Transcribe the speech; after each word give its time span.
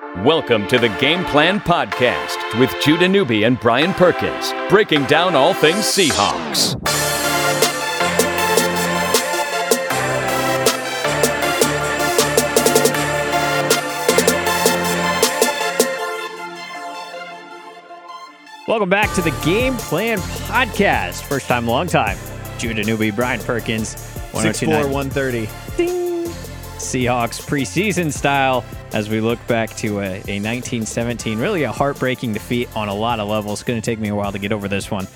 Welcome 0.00 0.66
to 0.68 0.78
the 0.78 0.88
Game 0.98 1.24
Plan 1.24 1.60
Podcast 1.60 2.58
with 2.58 2.74
Judah 2.80 3.06
Newby 3.06 3.44
and 3.44 3.60
Brian 3.60 3.92
Perkins, 3.92 4.50
breaking 4.70 5.04
down 5.04 5.36
all 5.36 5.52
things 5.52 5.84
Seahawks. 5.84 6.74
Welcome 18.66 18.88
back 18.88 19.14
to 19.16 19.20
the 19.20 19.38
Game 19.44 19.76
Plan 19.76 20.16
Podcast. 20.18 21.24
First 21.24 21.46
time, 21.46 21.66
long 21.66 21.86
time. 21.86 22.16
Judah 22.58 22.84
Newby, 22.84 23.10
Brian 23.10 23.40
Perkins, 23.40 23.96
6'4", 24.32 24.32
1029 24.32 24.90
130. 24.90 25.48
Ding. 25.76 26.00
Seahawks 26.78 27.42
preseason 27.46 28.10
style 28.10 28.64
as 28.92 29.08
we 29.08 29.20
look 29.20 29.44
back 29.46 29.70
to 29.76 30.00
a, 30.00 30.22
a 30.26 30.40
1917, 30.40 31.38
really 31.38 31.62
a 31.62 31.72
heartbreaking 31.72 32.32
defeat 32.32 32.74
on 32.76 32.88
a 32.88 32.94
lot 32.94 33.20
of 33.20 33.28
levels. 33.28 33.60
It's 33.60 33.68
going 33.68 33.80
to 33.80 33.84
take 33.84 33.98
me 33.98 34.08
a 34.08 34.14
while 34.14 34.32
to 34.32 34.38
get 34.38 34.52
over 34.52 34.68
this 34.68 34.90
one. 34.90 35.06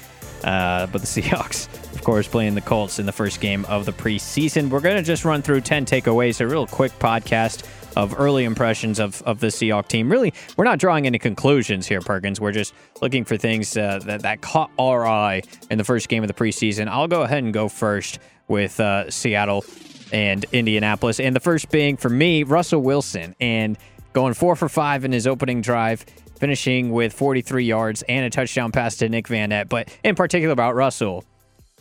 Uh, 0.45 0.87
but 0.88 1.01
the 1.01 1.06
Seahawks, 1.23 1.73
of 1.95 2.05
course, 2.05 2.29
playing 2.29 2.55
the 2.55 2.60
Colts 2.60 2.98
in 2.98 3.06
the 3.06 3.12
first 3.12 3.41
game 3.41 3.65
of 3.65 3.87
the 3.87 3.92
preseason. 3.92 4.68
We're 4.68 4.80
going 4.80 4.96
to 4.96 5.02
just 5.02 5.24
run 5.24 5.42
through 5.42 5.62
10 5.62 5.87
takeaways, 5.87 6.41
a 6.41 6.46
real 6.46 6.66
quick 6.66 6.92
podcast 6.98 7.65
of 7.96 8.18
early 8.18 8.45
impressions 8.45 8.98
of, 8.98 9.23
of 9.23 9.41
the 9.41 9.46
Seahawks 9.48 9.88
team. 9.88 10.10
Really, 10.10 10.34
we're 10.56 10.65
not 10.65 10.79
drawing 10.79 11.06
any 11.06 11.18
conclusions 11.18 11.87
here, 11.87 12.01
Perkins. 12.01 12.41
We're 12.41 12.52
just 12.52 12.74
looking 13.01 13.24
for 13.24 13.37
things 13.37 13.77
uh, 13.77 14.01
that, 14.04 14.23
that 14.23 14.41
caught 14.41 14.70
our 14.79 15.06
eye 15.06 15.43
in 15.70 15.79
the 15.79 15.84
first 15.84 16.09
game 16.09 16.23
of 16.23 16.29
the 16.29 16.34
preseason. 16.34 16.88
I'll 16.88 17.09
go 17.09 17.23
ahead 17.23 17.45
and 17.45 17.54
go 17.54 17.68
first 17.68 18.18
with 18.48 18.78
uh, 18.80 19.10
Seattle 19.10 19.64
and 20.12 20.44
Indianapolis. 20.52 21.20
And 21.20 21.34
the 21.34 21.40
first 21.40 21.70
being 21.70 21.96
for 21.96 22.10
me, 22.10 22.42
Russell 22.42 22.80
Wilson, 22.80 23.34
and 23.40 23.76
going 24.12 24.34
four 24.34 24.56
for 24.56 24.68
five 24.68 25.04
in 25.04 25.12
his 25.12 25.26
opening 25.26 25.60
drive, 25.60 26.04
finishing 26.38 26.90
with 26.90 27.12
43 27.12 27.64
yards 27.64 28.02
and 28.09 28.24
a 28.24 28.30
touchdown 28.30 28.73
pass 28.73 28.96
to 28.96 29.09
Nick 29.09 29.28
Vannett. 29.28 29.68
But 29.68 29.96
in 30.04 30.14
particular 30.14 30.52
about 30.52 30.74
Russell 30.74 31.24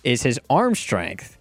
is 0.03 0.23
his 0.23 0.39
arm 0.49 0.75
strength. 0.75 1.37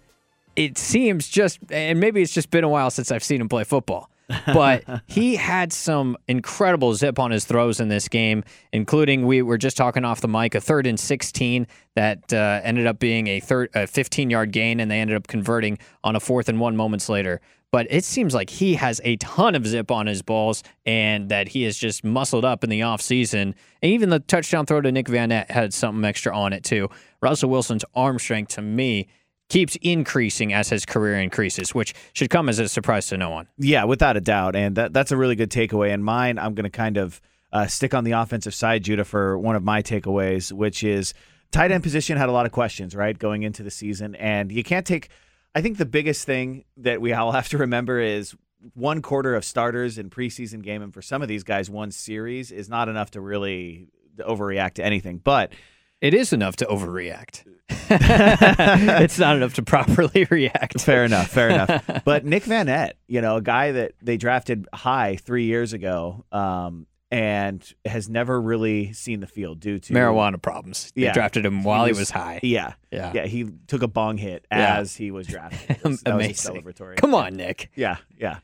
It 0.55 0.77
seems 0.77 1.27
just, 1.27 1.59
and 1.71 1.99
maybe 1.99 2.21
it's 2.21 2.33
just 2.33 2.51
been 2.51 2.63
a 2.63 2.69
while 2.69 2.91
since 2.91 3.11
I've 3.11 3.23
seen 3.23 3.41
him 3.41 3.49
play 3.49 3.63
football. 3.63 4.09
But 4.45 4.83
he 5.07 5.35
had 5.35 5.73
some 5.73 6.17
incredible 6.27 6.93
zip 6.93 7.19
on 7.19 7.31
his 7.31 7.45
throws 7.45 7.79
in 7.79 7.89
this 7.89 8.07
game, 8.07 8.43
including 8.71 9.25
we 9.25 9.41
were 9.41 9.57
just 9.57 9.77
talking 9.77 10.05
off 10.05 10.21
the 10.21 10.27
mic 10.27 10.55
a 10.55 10.61
third 10.61 10.87
and 10.87 10.99
16 10.99 11.67
that 11.95 12.33
uh, 12.33 12.61
ended 12.63 12.87
up 12.87 12.99
being 12.99 13.27
a 13.27 13.41
a 13.73 13.87
15 13.87 14.29
yard 14.29 14.51
gain, 14.51 14.79
and 14.79 14.89
they 14.89 14.99
ended 14.99 15.15
up 15.15 15.27
converting 15.27 15.77
on 16.03 16.15
a 16.15 16.19
fourth 16.19 16.49
and 16.49 16.59
one 16.59 16.75
moments 16.75 17.09
later. 17.09 17.41
But 17.71 17.87
it 17.89 18.05
seems 18.05 18.35
like 18.35 18.51
he 18.51 18.75
has 18.75 19.01
a 19.03 19.15
ton 19.15 19.55
of 19.55 19.65
zip 19.65 19.89
on 19.89 20.05
his 20.05 20.21
balls, 20.21 20.63
and 20.85 21.29
that 21.29 21.49
he 21.49 21.63
has 21.63 21.75
just 21.75 22.03
muscled 22.03 22.45
up 22.45 22.63
in 22.63 22.69
the 22.69 22.81
offseason. 22.81 23.55
And 23.81 23.91
even 23.91 24.09
the 24.09 24.19
touchdown 24.19 24.67
throw 24.67 24.79
to 24.79 24.91
Nick 24.91 25.07
Vannett 25.07 25.49
had 25.49 25.73
something 25.73 26.05
extra 26.05 26.35
on 26.37 26.53
it 26.53 26.63
too. 26.63 26.89
Russell 27.21 27.49
Wilson's 27.49 27.83
arm 27.95 28.19
strength 28.19 28.53
to 28.55 28.61
me 28.61 29.07
keeps 29.53 29.77
increasing 29.83 30.51
as 30.51 30.69
his 30.69 30.83
career 30.83 31.19
increases, 31.19 31.75
which 31.75 31.93
should 32.13 32.31
come 32.31 32.49
as 32.49 32.57
a 32.57 32.67
surprise 32.67 33.05
to 33.05 33.15
no 33.15 33.29
one. 33.29 33.47
Yeah, 33.59 33.83
without 33.83 34.17
a 34.17 34.21
doubt. 34.21 34.55
And 34.55 34.75
that, 34.77 34.93
that's 34.93 35.11
a 35.11 35.17
really 35.17 35.35
good 35.35 35.51
takeaway. 35.51 35.93
And 35.93 36.03
mine, 36.03 36.39
I'm 36.39 36.55
going 36.55 36.63
to 36.63 36.71
kind 36.71 36.97
of 36.97 37.21
uh, 37.51 37.67
stick 37.67 37.93
on 37.93 38.03
the 38.03 38.13
offensive 38.13 38.55
side, 38.55 38.83
Judah, 38.83 39.05
for 39.05 39.37
one 39.37 39.55
of 39.55 39.63
my 39.63 39.83
takeaways, 39.83 40.51
which 40.51 40.83
is 40.83 41.13
tight 41.51 41.71
end 41.71 41.83
position 41.83 42.17
had 42.17 42.29
a 42.29 42.31
lot 42.31 42.47
of 42.47 42.51
questions, 42.51 42.95
right, 42.95 43.15
going 43.15 43.43
into 43.43 43.61
the 43.61 43.69
season. 43.69 44.15
And 44.15 44.51
you 44.51 44.63
can't 44.63 44.87
take, 44.87 45.09
I 45.53 45.61
think 45.61 45.77
the 45.77 45.85
biggest 45.85 46.25
thing 46.25 46.65
that 46.77 46.99
we 46.99 47.13
all 47.13 47.31
have 47.33 47.49
to 47.49 47.59
remember 47.59 47.99
is 47.99 48.35
one 48.73 49.03
quarter 49.03 49.35
of 49.35 49.45
starters 49.45 49.99
in 49.99 50.09
preseason 50.09 50.63
game. 50.63 50.81
And 50.81 50.91
for 50.91 51.03
some 51.03 51.21
of 51.21 51.27
these 51.27 51.43
guys, 51.43 51.69
one 51.69 51.91
series 51.91 52.51
is 52.51 52.69
not 52.69 52.89
enough 52.89 53.11
to 53.11 53.21
really 53.21 53.89
overreact 54.17 54.73
to 54.75 54.83
anything. 54.83 55.19
But 55.19 55.53
it 56.01 56.15
is 56.15 56.33
enough 56.33 56.55
to 56.55 56.65
overreact. 56.65 57.43
it's 57.69 59.19
not 59.19 59.35
enough 59.37 59.53
to 59.55 59.63
properly 59.63 60.25
react. 60.29 60.81
Fair 60.81 61.05
enough. 61.05 61.29
Fair 61.29 61.49
enough. 61.49 61.83
But 62.05 62.25
Nick 62.25 62.43
Vannett, 62.43 62.91
you 63.07 63.21
know, 63.21 63.37
a 63.37 63.41
guy 63.41 63.71
that 63.73 63.93
they 64.01 64.17
drafted 64.17 64.67
high 64.73 65.15
three 65.17 65.45
years 65.45 65.73
ago, 65.73 66.25
um, 66.31 66.87
and 67.11 67.63
has 67.85 68.09
never 68.09 68.41
really 68.41 68.91
seen 68.93 69.19
the 69.19 69.27
field 69.27 69.59
due 69.59 69.77
to 69.77 69.93
marijuana 69.93 70.41
problems. 70.41 70.91
They 70.95 71.03
Yeah. 71.03 71.13
drafted 71.13 71.45
him 71.45 71.63
while 71.63 71.83
He 71.83 71.89
he 71.89 71.91
was- 71.91 71.99
was, 71.99 72.09
high. 72.09 72.39
Yeah, 72.41 72.73
Yeah. 72.91 73.11
yeah. 73.13 73.25
He 73.27 73.45
took 73.67 73.83
a 73.83 73.87
bong 73.87 74.17
hit 74.17 74.45
Yeah. 74.51 74.79
as 74.79 74.95
he 74.95 75.11
was 75.11 75.27
drafted. 75.27 75.77
Was- 75.83 76.01
was 76.03 76.03
Amazing. 76.05 76.55
celebratory. 76.55 76.95
Come 76.97 77.13
on, 77.13 77.35
Nick. 77.35 77.69
Yeah, 77.75 77.97
yeah. 78.17 78.39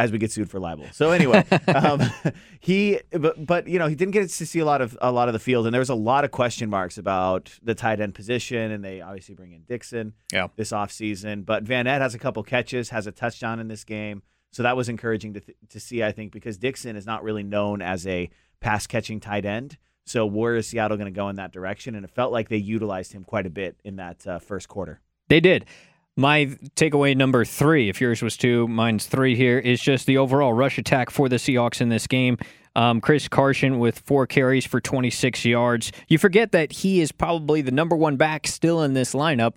As 0.00 0.10
we 0.10 0.18
get 0.18 0.32
sued 0.32 0.48
for 0.50 0.58
libel. 0.58 0.86
So 0.92 1.10
anyway, 1.10 1.44
um, 1.68 2.00
he 2.60 3.00
but 3.12 3.44
but 3.44 3.68
you 3.68 3.78
know 3.78 3.86
he 3.86 3.94
didn't 3.94 4.12
get 4.12 4.28
to 4.30 4.46
see 4.46 4.58
a 4.60 4.64
lot 4.64 4.80
of 4.80 4.96
a 5.02 5.12
lot 5.12 5.28
of 5.28 5.32
the 5.34 5.38
field, 5.38 5.66
and 5.66 5.74
there 5.74 5.80
was 5.80 5.90
a 5.90 5.94
lot 5.94 6.24
of 6.24 6.30
question 6.30 6.70
marks 6.70 6.96
about 6.98 7.50
the 7.62 7.74
tight 7.74 8.00
end 8.00 8.14
position, 8.14 8.70
and 8.70 8.82
they 8.84 9.00
obviously 9.00 9.34
bring 9.34 9.52
in 9.52 9.62
Dickson 9.62 10.14
Yeah. 10.32 10.48
this 10.56 10.70
offseason. 10.72 11.44
But 11.44 11.64
Vannett 11.64 12.00
has 12.00 12.14
a 12.14 12.18
couple 12.18 12.42
catches, 12.42 12.88
has 12.90 13.06
a 13.06 13.12
touchdown 13.12 13.60
in 13.60 13.68
this 13.68 13.84
game, 13.84 14.22
so 14.52 14.62
that 14.62 14.76
was 14.76 14.88
encouraging 14.88 15.34
to 15.34 15.40
th- 15.40 15.58
to 15.68 15.78
see. 15.80 16.02
I 16.02 16.12
think 16.12 16.32
because 16.32 16.56
Dickson 16.56 16.96
is 16.96 17.04
not 17.06 17.22
really 17.22 17.42
known 17.42 17.82
as 17.82 18.06
a 18.06 18.30
pass 18.60 18.86
catching 18.86 19.20
tight 19.20 19.44
end. 19.44 19.76
So 20.06 20.24
where 20.26 20.56
is 20.56 20.66
Seattle 20.66 20.96
going 20.96 21.12
to 21.12 21.16
go 21.16 21.28
in 21.28 21.36
that 21.36 21.52
direction? 21.52 21.94
And 21.94 22.04
it 22.04 22.10
felt 22.10 22.32
like 22.32 22.48
they 22.48 22.56
utilized 22.56 23.12
him 23.12 23.22
quite 23.22 23.46
a 23.46 23.50
bit 23.50 23.76
in 23.84 23.96
that 23.96 24.26
uh, 24.26 24.38
first 24.38 24.66
quarter. 24.68 25.00
They 25.28 25.38
did. 25.40 25.66
My 26.16 26.46
takeaway 26.76 27.16
number 27.16 27.44
three, 27.44 27.88
if 27.88 28.00
yours 28.00 28.22
was 28.22 28.36
two, 28.36 28.68
mine's 28.68 29.06
three 29.06 29.36
here, 29.36 29.58
is 29.58 29.80
just 29.80 30.06
the 30.06 30.18
overall 30.18 30.52
rush 30.52 30.76
attack 30.76 31.10
for 31.10 31.28
the 31.28 31.36
Seahawks 31.36 31.80
in 31.80 31.88
this 31.88 32.06
game. 32.06 32.36
Um, 32.76 33.00
Chris 33.00 33.28
Carson 33.28 33.78
with 33.78 33.98
four 34.00 34.26
carries 34.26 34.66
for 34.66 34.80
26 34.80 35.44
yards. 35.44 35.92
You 36.08 36.18
forget 36.18 36.52
that 36.52 36.72
he 36.72 37.00
is 37.00 37.10
probably 37.10 37.62
the 37.62 37.70
number 37.70 37.96
one 37.96 38.16
back 38.16 38.46
still 38.46 38.82
in 38.82 38.94
this 38.94 39.14
lineup 39.14 39.56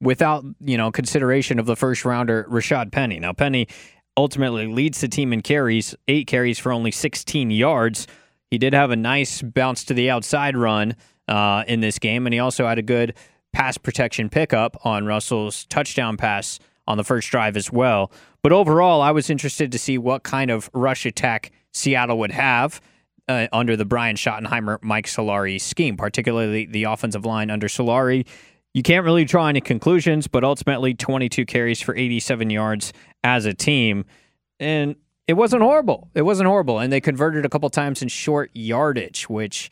without, 0.00 0.44
you 0.60 0.76
know, 0.76 0.90
consideration 0.90 1.58
of 1.58 1.66
the 1.66 1.76
first 1.76 2.04
rounder, 2.04 2.46
Rashaad 2.50 2.92
Penny. 2.92 3.18
Now, 3.18 3.32
Penny 3.32 3.68
ultimately 4.16 4.66
leads 4.66 5.00
the 5.00 5.08
team 5.08 5.32
in 5.32 5.40
carries, 5.40 5.94
eight 6.08 6.26
carries 6.26 6.58
for 6.58 6.72
only 6.72 6.90
16 6.90 7.50
yards. 7.50 8.06
He 8.50 8.58
did 8.58 8.74
have 8.74 8.90
a 8.90 8.96
nice 8.96 9.40
bounce 9.40 9.84
to 9.84 9.94
the 9.94 10.10
outside 10.10 10.56
run 10.56 10.96
uh, 11.28 11.64
in 11.66 11.80
this 11.80 11.98
game, 11.98 12.26
and 12.26 12.34
he 12.34 12.40
also 12.40 12.66
had 12.66 12.78
a 12.78 12.82
good 12.82 13.14
pass 13.52 13.78
protection 13.78 14.28
pickup 14.28 14.84
on 14.84 15.06
Russell's 15.06 15.64
touchdown 15.66 16.16
pass 16.16 16.58
on 16.86 16.96
the 16.96 17.04
first 17.04 17.30
drive 17.30 17.56
as 17.56 17.70
well. 17.70 18.10
But 18.42 18.52
overall, 18.52 19.00
I 19.00 19.12
was 19.12 19.30
interested 19.30 19.70
to 19.72 19.78
see 19.78 19.98
what 19.98 20.22
kind 20.22 20.50
of 20.50 20.68
rush 20.74 21.06
attack 21.06 21.52
Seattle 21.72 22.18
would 22.18 22.32
have 22.32 22.80
uh, 23.28 23.46
under 23.52 23.76
the 23.76 23.84
Brian 23.84 24.16
Schottenheimer, 24.16 24.82
Mike 24.82 25.06
Solari 25.06 25.60
scheme, 25.60 25.96
particularly 25.96 26.66
the 26.66 26.84
offensive 26.84 27.24
line 27.24 27.50
under 27.50 27.68
Solari. 27.68 28.26
You 28.74 28.82
can't 28.82 29.04
really 29.04 29.24
draw 29.24 29.48
any 29.48 29.60
conclusions, 29.60 30.26
but 30.26 30.44
ultimately 30.44 30.94
22 30.94 31.44
carries 31.46 31.80
for 31.80 31.94
87 31.94 32.50
yards 32.50 32.92
as 33.22 33.44
a 33.44 33.54
team. 33.54 34.04
And 34.58 34.96
it 35.28 35.34
wasn't 35.34 35.62
horrible. 35.62 36.10
It 36.14 36.22
wasn't 36.22 36.48
horrible. 36.48 36.78
And 36.78 36.92
they 36.92 37.00
converted 37.00 37.44
a 37.44 37.48
couple 37.48 37.68
times 37.70 38.02
in 38.02 38.08
short 38.08 38.50
yardage, 38.54 39.28
which, 39.28 39.70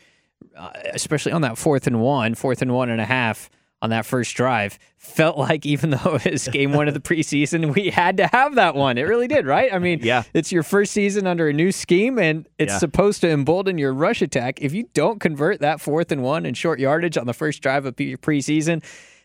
uh, 0.57 0.71
especially 0.93 1.33
on 1.33 1.43
that 1.43 1.59
fourth 1.59 1.87
and 1.87 2.01
one, 2.01 2.35
fourth 2.35 2.63
and 2.63 2.73
one 2.73 2.89
and 2.89 3.01
a 3.01 3.07
half 3.07 3.51
on 3.83 3.91
that 3.91 4.05
first 4.05 4.37
drive, 4.37 4.79
felt 4.99 5.39
like 5.49 5.65
even 5.65 5.91
though 5.91 6.19
it 6.25 6.33
was 6.33 6.49
game 6.49 6.73
one 6.73 6.87
of 6.89 6.95
the 6.95 7.01
preseason, 7.01 7.75
we 7.75 7.91
had 7.91 8.19
to 8.19 8.27
have 8.27 8.57
that 8.57 8.75
one. 8.75 8.99
It 8.99 9.03
really 9.03 9.27
did, 9.29 9.47
right? 9.47 9.73
I 9.73 9.79
mean, 9.79 10.01
Yeah. 10.03 10.23
it's 10.35 10.53
your 10.53 10.63
first 10.63 10.93
season 10.93 11.27
under 11.27 11.49
a 11.49 11.53
new 11.53 11.73
scheme, 11.73 12.19
and 12.19 12.47
it's 12.59 12.73
Yeah. 12.75 12.79
supposed 12.79 13.21
to 13.23 13.29
embolden 13.31 13.79
your 13.79 13.93
rush 13.95 14.21
attack. 14.23 14.61
If 14.61 14.75
you 14.75 14.85
don't 14.95 15.19
convert 15.21 15.61
that 15.61 15.81
fourth 15.81 16.13
and 16.13 16.23
one 16.23 16.45
and 16.47 16.57
short 16.57 16.79
yardage 16.79 17.17
on 17.17 17.27
the 17.27 17.33
first 17.35 17.63
drive 17.63 17.87
of 17.87 17.99
your 18.01 18.19
preseason, 18.19 18.83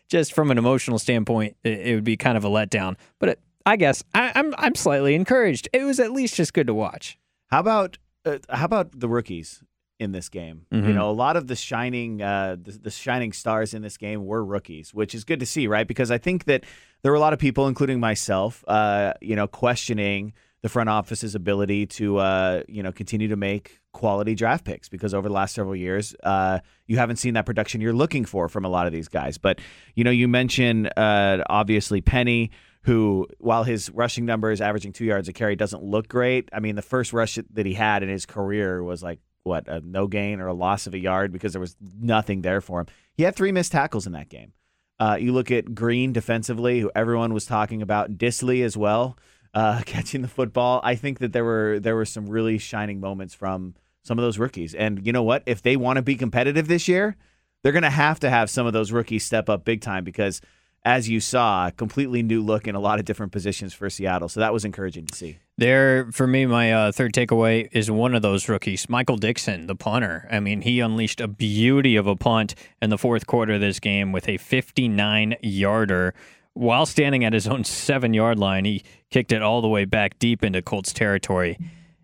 just 0.08 0.32
from 0.32 0.50
an 0.50 0.58
emotional 0.58 0.98
standpoint, 0.98 1.56
it, 1.64 1.94
would 1.94 2.04
be 2.04 2.16
kind 2.16 2.36
of 2.38 2.44
a 2.44 2.48
letdown. 2.48 2.96
But 3.18 3.28
it, 3.30 3.40
I 3.66 3.76
guess 3.76 4.04
I, 4.14 4.30
I'm 4.36 4.54
I'm 4.56 4.74
slightly 4.76 5.14
encouraged. 5.16 5.68
It 5.72 5.82
was 5.84 5.98
at 5.98 6.12
least 6.12 6.36
just 6.36 6.54
good 6.54 6.68
to 6.68 6.74
watch. 6.74 7.18
How 7.50 7.58
about 7.60 7.98
uh, 8.24 8.38
how 8.48 8.64
about 8.64 8.98
the 9.00 9.08
rookies 9.08 9.62
in 9.98 10.12
this 10.12 10.28
game? 10.28 10.66
You 10.70 10.78
Mhm. 10.82 10.94
know, 10.94 11.10
a 11.10 11.12
lot 11.12 11.36
of 11.36 11.46
the 11.46 11.56
shining 11.56 12.20
uh, 12.22 12.56
the, 12.60 12.72
the 12.72 12.90
shining 12.90 13.32
stars 13.32 13.74
in 13.74 13.82
this 13.82 13.96
game 13.96 14.24
were 14.26 14.44
rookies, 14.44 14.92
which 14.92 15.14
is 15.14 15.24
good 15.24 15.40
to 15.40 15.46
see, 15.46 15.66
right? 15.66 15.86
Because 15.86 16.10
I 16.10 16.18
think 16.18 16.44
that 16.44 16.64
there 17.02 17.12
were 17.12 17.16
a 17.16 17.20
lot 17.20 17.32
of 17.32 17.38
people, 17.38 17.66
including 17.68 18.00
myself, 18.00 18.64
uh, 18.68 19.12
you 19.20 19.36
know, 19.36 19.46
questioning 19.46 20.32
the 20.62 20.68
front 20.68 20.88
office's 20.88 21.34
ability 21.34 21.86
to 21.86 22.16
uh, 22.16 22.62
you 22.68 22.82
know 22.82 22.90
continue 22.92 23.28
to 23.28 23.36
make 23.36 23.80
quality 23.92 24.34
draft 24.34 24.64
picks 24.64 24.88
because 24.88 25.14
over 25.14 25.28
the 25.28 25.32
last 25.34 25.54
several 25.54 25.76
years 25.76 26.14
uh, 26.24 26.58
you 26.86 26.98
haven't 26.98 27.16
seen 27.16 27.32
that 27.34 27.46
production 27.46 27.80
you're 27.80 27.92
looking 27.94 28.24
for 28.26 28.48
from 28.48 28.64
a 28.64 28.68
lot 28.68 28.86
of 28.86 28.92
these 28.92 29.08
guys. 29.08 29.38
But 29.38 29.60
you 29.94 30.02
know, 30.04 30.10
you 30.10 30.28
mentioned 30.28 30.90
uh, 30.96 31.44
obviously 31.48 32.00
Penny 32.00 32.50
who, 32.82 33.26
while 33.38 33.64
his 33.64 33.90
rushing 33.90 34.24
numbers 34.26 34.60
averaging 34.60 34.92
two 34.92 35.04
yards 35.04 35.28
a 35.28 35.32
carry 35.32 35.56
doesn't 35.56 35.82
look 35.82 36.06
great, 36.08 36.48
I 36.52 36.60
mean, 36.60 36.76
the 36.76 36.82
first 36.82 37.12
rush 37.12 37.36
that 37.52 37.66
he 37.66 37.74
had 37.74 38.02
in 38.04 38.08
his 38.08 38.26
career 38.26 38.80
was 38.82 39.02
like, 39.02 39.18
what, 39.46 39.68
a 39.68 39.80
no 39.80 40.06
gain 40.06 40.40
or 40.40 40.48
a 40.48 40.54
loss 40.54 40.86
of 40.86 40.94
a 40.94 40.98
yard 40.98 41.32
because 41.32 41.52
there 41.52 41.60
was 41.60 41.76
nothing 41.98 42.42
there 42.42 42.60
for 42.60 42.80
him. 42.80 42.86
He 43.14 43.22
had 43.22 43.34
three 43.34 43.52
missed 43.52 43.72
tackles 43.72 44.06
in 44.06 44.12
that 44.12 44.28
game. 44.28 44.52
Uh, 44.98 45.16
you 45.20 45.32
look 45.32 45.50
at 45.50 45.74
Green 45.74 46.12
defensively, 46.12 46.80
who 46.80 46.90
everyone 46.94 47.32
was 47.32 47.46
talking 47.46 47.82
about, 47.82 48.18
Dissly 48.18 48.64
as 48.64 48.76
well. 48.76 49.16
uh, 49.54 49.82
catching 49.86 50.22
the 50.22 50.28
football. 50.28 50.80
I 50.84 50.94
think 50.94 51.18
that 51.18 51.32
there 51.32 51.44
were 51.44 51.80
there 51.80 51.96
were 51.96 52.04
some 52.04 52.26
really 52.28 52.58
shining 52.58 53.00
moments 53.00 53.34
from 53.34 53.74
some 54.04 54.18
of 54.18 54.22
those 54.22 54.38
rookies. 54.38 54.74
And 54.74 55.04
you 55.04 55.12
know 55.12 55.22
what? 55.22 55.42
If 55.46 55.62
they 55.62 55.76
want 55.76 55.96
to 55.96 56.02
be 56.02 56.14
competitive 56.14 56.68
this 56.68 56.86
year, 56.86 57.16
they're 57.62 57.72
going 57.72 57.82
to 57.82 57.90
have 57.90 58.20
to 58.20 58.30
have 58.30 58.50
some 58.50 58.66
of 58.66 58.72
those 58.72 58.92
rookies 58.92 59.24
step 59.24 59.48
up 59.48 59.64
big 59.64 59.80
time 59.80 60.04
because, 60.04 60.40
as 60.86 61.08
you 61.08 61.18
saw, 61.18 61.68
completely 61.70 62.22
new 62.22 62.40
look 62.40 62.68
in 62.68 62.76
a 62.76 62.80
lot 62.80 63.00
of 63.00 63.04
different 63.04 63.32
positions 63.32 63.74
for 63.74 63.90
Seattle. 63.90 64.28
So 64.28 64.38
that 64.38 64.52
was 64.52 64.64
encouraging 64.64 65.06
to 65.06 65.14
see. 65.16 65.38
There, 65.58 66.12
for 66.12 66.28
me, 66.28 66.46
my 66.46 66.72
uh, 66.72 66.92
third 66.92 67.12
takeaway 67.12 67.68
is 67.72 67.90
one 67.90 68.14
of 68.14 68.22
those 68.22 68.48
rookies, 68.48 68.88
Michael 68.88 69.16
Dixon, 69.16 69.66
the 69.66 69.74
punter. 69.74 70.28
I 70.30 70.38
mean, 70.38 70.60
he 70.60 70.78
unleashed 70.78 71.20
a 71.20 71.26
beauty 71.26 71.96
of 71.96 72.06
a 72.06 72.14
punt 72.14 72.54
in 72.80 72.90
the 72.90 72.98
fourth 72.98 73.26
quarter 73.26 73.54
of 73.54 73.60
this 73.60 73.80
game 73.80 74.12
with 74.12 74.28
a 74.28 74.36
59 74.36 75.34
yarder. 75.42 76.14
While 76.52 76.86
standing 76.86 77.24
at 77.24 77.32
his 77.32 77.48
own 77.48 77.64
seven 77.64 78.14
yard 78.14 78.38
line, 78.38 78.64
he 78.64 78.84
kicked 79.10 79.32
it 79.32 79.42
all 79.42 79.60
the 79.62 79.68
way 79.68 79.86
back 79.86 80.20
deep 80.20 80.44
into 80.44 80.62
Colts 80.62 80.92
territory. 80.92 81.58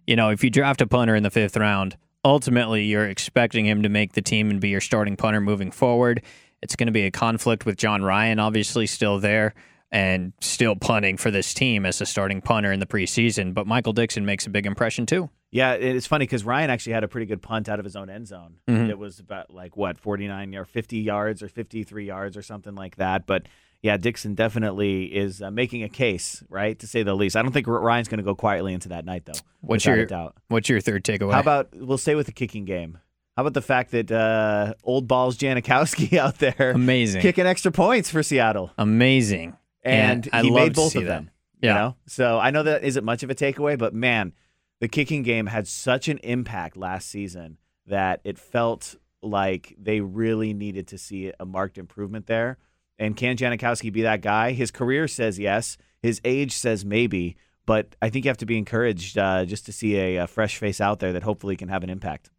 You 0.08 0.16
know, 0.16 0.30
if 0.30 0.42
you 0.42 0.50
draft 0.50 0.80
a 0.80 0.88
punter 0.88 1.14
in 1.14 1.22
the 1.22 1.30
fifth 1.30 1.56
round, 1.56 1.96
ultimately 2.24 2.84
you're 2.84 3.08
expecting 3.08 3.64
him 3.64 3.84
to 3.84 3.88
make 3.88 4.14
the 4.14 4.22
team 4.22 4.50
and 4.50 4.60
be 4.60 4.70
your 4.70 4.80
starting 4.80 5.16
punter 5.16 5.40
moving 5.40 5.70
forward. 5.70 6.20
It's 6.62 6.76
going 6.76 6.86
to 6.86 6.92
be 6.92 7.02
a 7.06 7.10
conflict 7.10 7.66
with 7.66 7.76
Jon 7.76 8.02
Ryan, 8.02 8.38
obviously, 8.38 8.86
still 8.86 9.18
there 9.18 9.54
and 9.90 10.32
still 10.40 10.74
punting 10.74 11.18
for 11.18 11.30
this 11.30 11.52
team 11.52 11.84
as 11.84 12.00
a 12.00 12.06
starting 12.06 12.40
punter 12.40 12.72
in 12.72 12.80
the 12.80 12.86
preseason. 12.86 13.52
But 13.52 13.66
Michael 13.66 13.92
Dixon 13.92 14.24
makes 14.24 14.46
a 14.46 14.50
big 14.50 14.64
impression 14.64 15.04
too. 15.04 15.28
Yeah, 15.50 15.72
it's 15.74 16.06
funny 16.06 16.22
because 16.24 16.44
Ryan 16.44 16.70
actually 16.70 16.94
had 16.94 17.04
a 17.04 17.08
pretty 17.08 17.26
good 17.26 17.42
punt 17.42 17.68
out 17.68 17.78
of 17.78 17.84
his 17.84 17.94
own 17.94 18.08
end 18.08 18.26
zone. 18.26 18.54
Mhm. 18.68 18.88
It 18.88 18.98
was 18.98 19.18
about 19.18 19.52
like 19.52 19.76
what 19.76 19.98
forty 19.98 20.26
nine 20.26 20.54
or 20.54 20.64
fifty 20.64 20.98
yards 21.00 21.42
or 21.42 21.48
fifty 21.48 21.82
three 21.82 22.06
yards 22.06 22.38
or 22.38 22.42
something 22.42 22.74
like 22.74 22.96
that. 22.96 23.26
But 23.26 23.42
yeah, 23.82 23.98
Dixon 23.98 24.34
definitely 24.34 25.14
is 25.14 25.42
uh, 25.42 25.50
making 25.50 25.82
a 25.82 25.90
case, 25.90 26.42
right, 26.48 26.78
to 26.78 26.86
say 26.86 27.02
the 27.02 27.14
least. 27.14 27.36
I 27.36 27.42
don't 27.42 27.52
think 27.52 27.66
Ryan's 27.66 28.08
going 28.08 28.18
to 28.18 28.24
go 28.24 28.34
quietly 28.34 28.72
into 28.72 28.88
that 28.90 29.04
night 29.04 29.26
though. 29.26 29.32
What's 29.60 29.84
your 29.84 30.06
doubt? 30.06 30.36
What's 30.48 30.70
your 30.70 30.80
third 30.80 31.04
takeaway? 31.04 31.32
How 31.34 31.40
about 31.40 31.68
we'll 31.74 31.98
stay 31.98 32.14
with 32.14 32.26
the 32.26 32.32
kicking 32.32 32.64
game? 32.64 32.96
How 33.36 33.42
about 33.42 33.54
the 33.54 33.62
fact 33.62 33.92
that 33.92 34.12
uh, 34.12 34.74
old 34.84 35.08
balls 35.08 35.38
Janikowski 35.38 36.18
out 36.18 36.38
there 36.38 36.72
amazing? 36.74 37.22
kicking 37.22 37.46
extra 37.46 37.72
points 37.72 38.10
for 38.10 38.22
Seattle, 38.22 38.70
amazing. 38.76 39.56
and 39.82 40.28
I 40.32 40.42
he 40.42 40.50
made 40.50 40.74
both 40.74 40.94
of 40.96 41.04
that. 41.04 41.08
them. 41.08 41.30
Yeah. 41.60 41.68
You 41.68 41.74
know, 41.78 41.96
so 42.06 42.38
I 42.38 42.50
know 42.50 42.64
that 42.64 42.82
isn't 42.84 43.04
much 43.04 43.22
of 43.22 43.30
a 43.30 43.34
takeaway, 43.34 43.78
but 43.78 43.94
man, 43.94 44.32
the 44.80 44.88
kicking 44.88 45.22
game 45.22 45.46
had 45.46 45.68
such 45.68 46.08
an 46.08 46.18
impact 46.18 46.76
last 46.76 47.08
season 47.08 47.58
that 47.86 48.20
it 48.24 48.38
felt 48.38 48.96
like 49.22 49.74
they 49.78 50.00
really 50.00 50.52
needed 50.52 50.88
to 50.88 50.98
see 50.98 51.32
a 51.38 51.46
marked 51.46 51.78
improvement 51.78 52.26
there. 52.26 52.58
And 52.98 53.16
can 53.16 53.36
Janikowski 53.36 53.92
be 53.92 54.02
that 54.02 54.20
guy? 54.20 54.52
His 54.52 54.70
career 54.70 55.08
says 55.08 55.38
yes. 55.38 55.76
His 56.02 56.20
age 56.24 56.52
says 56.52 56.84
maybe. 56.84 57.36
But 57.64 57.94
I 58.02 58.10
think 58.10 58.24
you 58.24 58.28
have 58.28 58.38
to 58.38 58.46
be 58.46 58.58
encouraged 58.58 59.16
uh, 59.16 59.44
just 59.44 59.66
to 59.66 59.72
see 59.72 59.96
a, 59.96 60.16
a 60.16 60.26
fresh 60.26 60.56
face 60.58 60.80
out 60.80 60.98
there 60.98 61.12
that 61.12 61.22
hopefully 61.22 61.56
can 61.56 61.68
have 61.68 61.84
an 61.84 61.90
impact. 61.90 62.30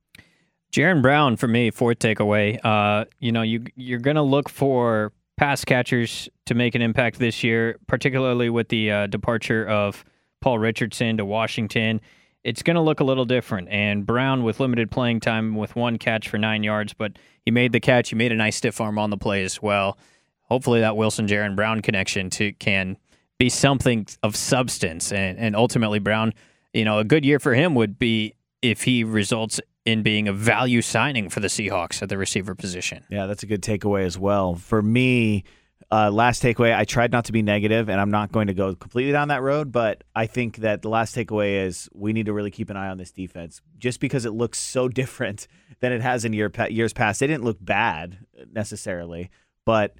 Jaron 0.73 1.03
Brown 1.03 1.37
for 1.37 1.47
me, 1.47 1.69
fourth 1.69 1.99
takeaway. 1.99 2.59
Uh, 2.65 3.05
you 3.19 3.31
know, 3.31 3.43
you 3.43 3.63
you're 3.75 3.99
gonna 3.99 4.23
look 4.23 4.49
for 4.49 5.13
pass 5.37 5.63
catchers 5.63 6.27
to 6.45 6.55
make 6.55 6.75
an 6.75 6.81
impact 6.81 7.19
this 7.19 7.43
year, 7.43 7.77
particularly 7.87 8.49
with 8.49 8.69
the 8.69 8.91
uh, 8.91 9.07
departure 9.07 9.67
of 9.67 10.03
Paul 10.41 10.59
Richardson 10.59 11.17
to 11.17 11.25
Washington. 11.25 12.01
It's 12.43 12.61
going 12.61 12.75
to 12.75 12.81
look 12.81 12.99
a 12.99 13.03
little 13.05 13.25
different. 13.25 13.69
And 13.69 14.05
Brown, 14.05 14.43
with 14.43 14.59
limited 14.59 14.91
playing 14.91 15.21
time, 15.21 15.55
with 15.55 15.75
one 15.75 15.97
catch 15.97 16.27
for 16.27 16.37
nine 16.37 16.61
yards, 16.61 16.93
but 16.93 17.13
he 17.45 17.51
made 17.51 17.71
the 17.71 17.79
catch. 17.79 18.09
He 18.09 18.15
made 18.15 18.33
a 18.33 18.35
nice 18.35 18.57
stiff 18.57 18.81
arm 18.81 18.99
on 18.99 19.11
the 19.11 19.17
play 19.17 19.43
as 19.43 19.61
well. 19.61 19.97
Hopefully, 20.43 20.81
that 20.81 20.97
Wilson 20.97 21.25
Jaron 21.25 21.55
Brown 21.55 21.81
connection 21.81 22.29
to 22.31 22.51
can 22.53 22.97
be 23.39 23.49
something 23.49 24.05
of 24.23 24.35
substance, 24.35 25.11
and 25.11 25.39
and 25.39 25.55
ultimately 25.55 25.99
Brown, 25.99 26.33
you 26.73 26.83
know, 26.83 26.99
a 26.99 27.03
good 27.03 27.23
year 27.23 27.39
for 27.39 27.53
him 27.53 27.75
would 27.75 27.97
be 27.97 28.33
if 28.61 28.83
he 28.83 29.03
results 29.03 29.59
in 29.85 30.01
being 30.01 30.27
a 30.27 30.33
value 30.33 30.81
signing 30.81 31.29
for 31.29 31.39
the 31.39 31.47
Seahawks 31.47 32.01
at 32.01 32.09
the 32.09 32.17
receiver 32.17 32.55
position. 32.55 33.03
Yeah, 33.09 33.25
that's 33.25 33.43
a 33.43 33.45
good 33.45 33.61
takeaway 33.61 34.05
as 34.05 34.17
well. 34.17 34.55
For 34.55 34.81
me, 34.81 35.43
uh, 35.91 36.09
last 36.09 36.41
takeaway, 36.41 36.75
I 36.75 36.85
tried 36.85 37.11
not 37.11 37.25
to 37.25 37.31
be 37.31 37.41
negative, 37.41 37.89
and 37.89 37.99
I'm 37.99 38.09
not 38.09 38.31
going 38.31 38.47
to 38.47 38.53
go 38.53 38.73
completely 38.75 39.11
down 39.11 39.27
that 39.27 39.41
road, 39.41 39.71
but 39.71 40.03
I 40.15 40.25
think 40.25 40.57
that 40.57 40.81
the 40.81 40.89
last 40.89 41.15
takeaway 41.15 41.65
is 41.65 41.89
we 41.93 42.13
need 42.13 42.27
to 42.27 42.33
really 42.33 42.51
keep 42.51 42.69
an 42.69 42.77
eye 42.77 42.87
on 42.87 42.97
this 42.97 43.11
defense 43.11 43.61
just 43.77 43.99
because 43.99 44.25
it 44.25 44.31
looks 44.31 44.59
so 44.59 44.87
different 44.89 45.47
than 45.81 45.91
it 45.91 46.01
has 46.01 46.23
in 46.23 46.33
year, 46.33 46.51
years 46.69 46.93
past. 46.93 47.21
It 47.21 47.27
didn't 47.27 47.43
look 47.43 47.57
bad 47.59 48.19
necessarily, 48.51 49.29
but 49.65 49.95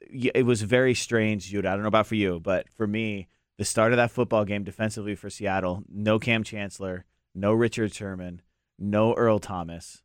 it 0.00 0.44
was 0.44 0.62
very 0.62 0.94
strange, 0.94 1.48
Judah. 1.48 1.70
I 1.70 1.72
don't 1.72 1.82
know 1.82 1.88
about 1.88 2.06
for 2.06 2.14
you, 2.14 2.38
but 2.38 2.68
for 2.68 2.86
me, 2.86 3.28
the 3.58 3.64
start 3.64 3.92
of 3.92 3.96
that 3.96 4.10
football 4.10 4.44
game 4.44 4.62
defensively 4.62 5.14
for 5.14 5.30
Seattle, 5.30 5.82
no 5.88 6.18
Kam 6.18 6.44
Chancellor, 6.44 7.04
no 7.34 7.52
Richard 7.52 7.92
Sherman, 7.94 8.42
no 8.78 9.14
Earl 9.14 9.38
Thomas 9.38 10.02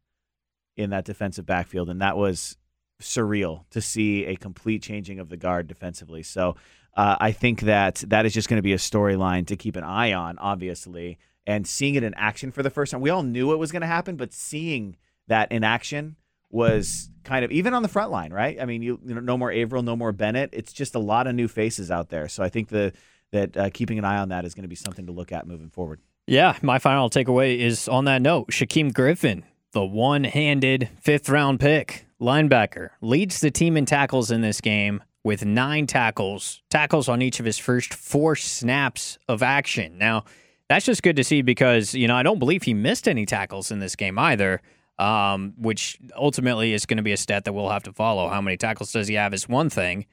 in 0.77 0.89
that 0.91 1.05
defensive 1.05 1.45
backfield, 1.45 1.89
and 1.89 2.01
that 2.01 2.17
was 2.17 2.57
surreal 3.01 3.65
to 3.71 3.81
see 3.81 4.25
a 4.25 4.35
complete 4.35 4.81
changing 4.81 5.19
of 5.19 5.29
the 5.29 5.37
guard 5.37 5.67
defensively. 5.67 6.23
So 6.23 6.55
uh, 6.95 7.17
I 7.19 7.31
think 7.31 7.61
that 7.61 8.03
that 8.07 8.25
is 8.25 8.33
just 8.33 8.49
going 8.49 8.57
to 8.57 8.63
be 8.63 8.73
a 8.73 8.77
storyline 8.77 9.47
to 9.47 9.55
keep 9.55 9.75
an 9.75 9.83
eye 9.83 10.13
on, 10.13 10.37
obviously, 10.37 11.17
and 11.45 11.65
seeing 11.65 11.95
it 11.95 12.03
in 12.03 12.13
action 12.15 12.51
for 12.51 12.63
the 12.63 12.69
first 12.69 12.91
time. 12.91 13.01
We 13.01 13.09
all 13.09 13.23
knew 13.23 13.51
it 13.51 13.57
was 13.57 13.71
going 13.71 13.81
to 13.81 13.87
happen, 13.87 14.15
but 14.15 14.33
seeing 14.33 14.97
that 15.27 15.51
in 15.51 15.63
action 15.63 16.15
was 16.49 17.09
kind 17.23 17.45
of 17.45 17.51
even 17.51 17.73
on 17.73 17.81
the 17.81 17.87
front 17.87 18.11
line, 18.11 18.33
right? 18.33 18.61
I 18.61 18.65
mean, 18.65 18.81
you, 18.81 18.99
you 19.05 19.15
know, 19.15 19.21
no 19.21 19.37
more 19.37 19.51
Avril, 19.51 19.83
no 19.83 19.95
more 19.95 20.11
Bennett. 20.11 20.49
It's 20.53 20.73
just 20.73 20.95
a 20.95 20.99
lot 20.99 21.27
of 21.27 21.35
new 21.35 21.47
faces 21.47 21.89
out 21.89 22.09
there. 22.09 22.27
So 22.27 22.43
I 22.43 22.49
think 22.49 22.69
the 22.69 22.93
that 23.31 23.55
uh, 23.55 23.69
keeping 23.73 23.97
an 23.97 24.03
eye 24.03 24.17
on 24.17 24.29
that 24.29 24.43
is 24.43 24.53
going 24.53 24.63
to 24.63 24.69
be 24.69 24.75
something 24.75 25.05
to 25.05 25.13
look 25.13 25.31
at 25.31 25.47
moving 25.47 25.69
forward. 25.69 26.01
Yeah, 26.31 26.55
my 26.61 26.79
final 26.79 27.09
takeaway 27.09 27.57
is 27.57 27.89
on 27.89 28.05
that 28.05 28.21
note 28.21 28.51
Shaquem 28.51 28.93
Griffin, 28.93 29.43
the 29.73 29.83
one 29.83 30.23
handed 30.23 30.87
fifth 31.01 31.27
round 31.27 31.59
pick, 31.59 32.05
linebacker, 32.21 32.91
leads 33.01 33.41
the 33.41 33.51
team 33.51 33.75
in 33.75 33.85
tackles 33.85 34.31
in 34.31 34.39
this 34.39 34.61
game 34.61 35.03
with 35.25 35.43
nine 35.43 35.87
tackles, 35.87 36.61
tackles 36.69 37.09
on 37.09 37.21
each 37.21 37.41
of 37.41 37.45
his 37.45 37.57
first 37.57 37.93
four 37.93 38.37
snaps 38.37 39.19
of 39.27 39.43
action. 39.43 39.97
Now, 39.97 40.23
that's 40.69 40.85
just 40.85 41.03
good 41.03 41.17
to 41.17 41.23
see 41.25 41.41
because, 41.41 41.93
you 41.93 42.07
know, 42.07 42.15
I 42.15 42.23
don't 42.23 42.39
believe 42.39 42.63
he 42.63 42.73
missed 42.73 43.09
any 43.09 43.25
tackles 43.25 43.69
in 43.69 43.79
this 43.79 43.97
game 43.97 44.17
either, 44.17 44.61
um, 44.99 45.53
which 45.57 45.99
ultimately 46.15 46.71
is 46.71 46.85
going 46.85 46.95
to 46.95 47.03
be 47.03 47.11
a 47.11 47.17
stat 47.17 47.43
that 47.43 47.51
we'll 47.51 47.67
have 47.67 47.83
to 47.83 47.91
follow. 47.91 48.29
How 48.29 48.39
many 48.39 48.55
tackles 48.55 48.93
does 48.93 49.09
he 49.09 49.15
have 49.15 49.33
is 49.33 49.49
one 49.49 49.69
thing, 49.69 50.05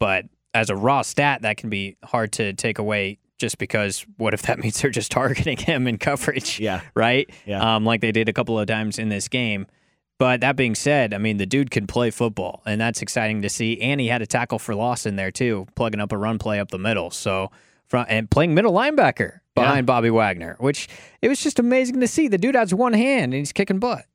but 0.00 0.24
as 0.52 0.70
a 0.70 0.74
raw 0.74 1.02
stat, 1.02 1.42
that 1.42 1.56
can 1.56 1.70
be 1.70 1.98
hard 2.02 2.32
to 2.32 2.52
take 2.52 2.80
away 2.80 3.20
just 3.38 3.58
because 3.58 4.04
what 4.16 4.34
if 4.34 4.42
that 4.42 4.58
means 4.62 4.80
they're 4.80 4.90
just 4.90 5.10
targeting 5.12 5.56
him 5.56 5.86
in 5.86 5.98
coverage? 5.98 6.58
Yeah. 6.60 6.80
Right? 6.94 7.28
Yeah. 7.46 7.76
Um, 7.76 7.84
like 7.84 8.00
they 8.00 8.12
did 8.12 8.28
a 8.28 8.32
couple 8.32 8.58
of 8.58 8.66
times 8.66 8.98
in 8.98 9.08
this 9.08 9.28
game. 9.28 9.66
But 10.18 10.40
that 10.40 10.56
being 10.56 10.74
said, 10.74 11.12
I 11.12 11.18
mean, 11.18 11.36
the 11.36 11.44
dude 11.44 11.70
can 11.70 11.86
play 11.86 12.10
football, 12.10 12.62
and 12.64 12.80
that's 12.80 13.02
exciting 13.02 13.42
to 13.42 13.50
see. 13.50 13.78
And 13.82 14.00
he 14.00 14.06
had 14.06 14.22
a 14.22 14.26
tackle 14.26 14.58
for 14.58 14.74
loss 14.74 15.04
in 15.04 15.16
there, 15.16 15.30
too, 15.30 15.66
plugging 15.74 16.00
up 16.00 16.10
a 16.10 16.16
run 16.16 16.38
play 16.38 16.58
up 16.58 16.70
the 16.70 16.78
middle. 16.78 17.10
So, 17.10 17.50
from, 17.86 18.06
and 18.08 18.30
playing 18.30 18.54
middle 18.54 18.72
linebacker 18.72 19.40
behind 19.54 19.86
Bobby 19.86 20.08
Wagner, 20.08 20.56
which 20.58 20.88
it 21.20 21.28
was 21.28 21.42
just 21.42 21.58
amazing 21.58 22.00
to 22.00 22.08
see. 22.08 22.28
The 22.28 22.38
dude 22.38 22.54
has 22.54 22.72
one 22.72 22.94
hand 22.94 23.34
and 23.34 23.34
he's 23.34 23.52
kicking 23.52 23.78
butt. 23.78 24.06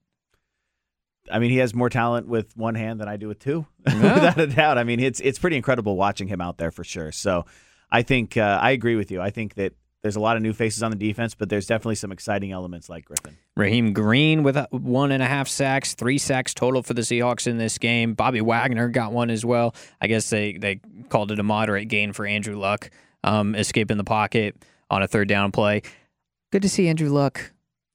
I 1.31 1.37
mean, 1.37 1.51
he 1.51 1.57
has 1.57 1.73
more 1.75 1.89
talent 1.89 2.27
with 2.27 2.57
one 2.57 2.73
hand 2.75 2.99
than 2.99 3.07
I 3.07 3.15
do 3.17 3.27
with 3.27 3.37
two, 3.37 3.67
Yeah. 3.87 4.13
without 4.15 4.39
a 4.39 4.47
doubt. 4.47 4.77
I 4.79 4.83
mean, 4.83 4.99
it's 4.99 5.19
it's 5.19 5.37
pretty 5.37 5.55
incredible 5.55 5.95
watching 5.97 6.27
him 6.27 6.41
out 6.41 6.57
there 6.57 6.71
for 6.71 6.83
sure. 6.83 7.11
So, 7.11 7.45
I 7.91 8.01
think 8.03 8.37
uh, 8.37 8.59
I 8.61 8.71
agree 8.71 8.95
with 8.95 9.11
you. 9.11 9.21
I 9.21 9.29
think 9.29 9.55
that 9.55 9.73
there's 10.01 10.15
a 10.15 10.19
lot 10.19 10.35
of 10.35 10.41
new 10.41 10.53
faces 10.53 10.81
on 10.81 10.89
the 10.89 10.97
defense, 10.97 11.35
but 11.35 11.49
there's 11.49 11.67
definitely 11.67 11.95
some 11.95 12.11
exciting 12.11 12.51
elements 12.51 12.89
like 12.89 13.05
Griffin. 13.05 13.37
Rasheem 13.57 13.93
Green 13.93 14.41
with 14.41 14.57
one 14.71 15.11
and 15.11 15.21
a 15.21 15.27
half 15.27 15.47
sacks, 15.47 15.93
three 15.93 16.17
sacks 16.17 16.53
total 16.53 16.81
for 16.81 16.93
the 16.93 17.01
Seahawks 17.01 17.45
in 17.45 17.57
this 17.57 17.77
game. 17.77 18.13
Bobby 18.13 18.41
Wagner 18.41 18.87
got 18.89 19.11
one 19.11 19.29
as 19.29 19.45
well. 19.45 19.75
I 19.99 20.07
guess 20.07 20.29
they, 20.29 20.53
they 20.53 20.79
called 21.09 21.31
it 21.31 21.39
a 21.39 21.43
moderate 21.43 21.87
gain 21.87 22.13
for 22.13 22.25
Andrew 22.25 22.57
Luck, 22.57 22.89
um, 23.23 23.53
escaping 23.53 23.97
the 23.97 24.03
pocket 24.03 24.55
on 24.89 25.03
a 25.03 25.07
third 25.07 25.27
down 25.27 25.51
play. 25.51 25.83
Good 26.51 26.63
to 26.63 26.69
see 26.69 26.87
Andrew 26.87 27.09
Luck. 27.09 27.51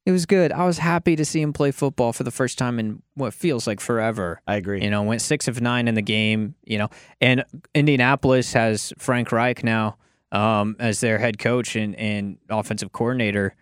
It 0.07 0.13
was 0.13 0.25
good. 0.25 0.53
I 0.53 0.65
was 0.65 0.79
happy 0.79 1.17
to 1.17 1.25
see 1.25 1.43
him 1.43 1.53
play 1.53 1.73
football 1.73 2.13
for 2.13 2.23
the 2.23 2.31
first 2.31 2.59
time 2.59 2.79
in 2.79 3.03
what 3.15 3.35
feels 3.35 3.67
like 3.67 3.81
forever. 3.81 4.41
I 4.47 4.55
agree. 4.55 4.81
You 4.81 4.89
know, 4.89 5.03
went 5.03 5.21
six 5.21 5.49
of 5.49 5.61
nine 5.61 5.89
in 5.89 5.97
the 5.97 6.03
game. 6.03 6.55
You 6.65 6.79
know, 6.79 6.91
and 7.21 7.45
Indianapolis 7.75 8.53
has 8.53 8.93
Frank 8.99 9.33
Reich 9.33 9.65
now 9.65 9.97
um, 10.31 10.77
as 10.79 11.01
their 11.01 11.19
head 11.19 11.41
coach 11.41 11.75
and, 11.75 11.97
and 11.97 12.39
offensive 12.49 12.93
coordinator. 12.93 13.57